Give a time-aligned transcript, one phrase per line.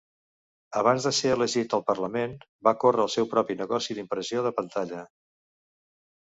[0.79, 2.33] Abans de ser elegit al Parlament,
[2.69, 5.05] va córrer el seu propi negoci d'impressió de pantalla.